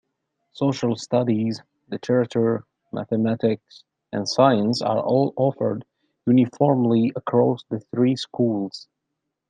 [0.53, 5.85] Social Studies, Literature, Mathematics, and Science are all offered
[6.25, 8.87] uniformly across the three schools.